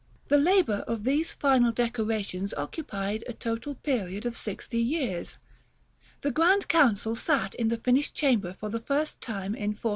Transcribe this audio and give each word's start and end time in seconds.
The 0.29 0.37
labor 0.39 0.83
of 0.87 1.03
these 1.03 1.31
final 1.31 1.71
decorations 1.71 2.55
occupied 2.55 3.23
a 3.27 3.33
total 3.33 3.75
period 3.75 4.25
of 4.25 4.35
sixty 4.35 4.79
years. 4.81 5.37
The 6.21 6.31
Grand 6.31 6.67
Council 6.67 7.13
sat 7.13 7.53
in 7.53 7.67
the 7.67 7.77
finished 7.77 8.15
chamber 8.15 8.53
for 8.59 8.71
the 8.71 8.79
first 8.79 9.21
time 9.21 9.53
in 9.53 9.77
1423. 9.77 9.89